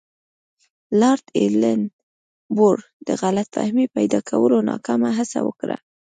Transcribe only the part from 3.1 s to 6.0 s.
غلط فهمۍ پیدا کولو ناکامه هڅه وکړه.